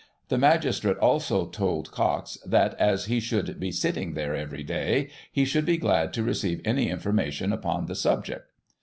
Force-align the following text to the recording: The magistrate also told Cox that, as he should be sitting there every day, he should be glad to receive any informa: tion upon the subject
The 0.29 0.37
magistrate 0.39 0.97
also 0.97 1.45
told 1.47 1.91
Cox 1.91 2.39
that, 2.43 2.73
as 2.79 3.05
he 3.05 3.19
should 3.19 3.59
be 3.59 3.71
sitting 3.71 4.15
there 4.15 4.33
every 4.35 4.63
day, 4.63 5.09
he 5.31 5.45
should 5.45 5.63
be 5.67 5.77
glad 5.77 6.11
to 6.13 6.23
receive 6.23 6.59
any 6.65 6.87
informa: 6.87 7.31
tion 7.31 7.53
upon 7.53 7.85
the 7.85 7.93
subject 7.93 8.51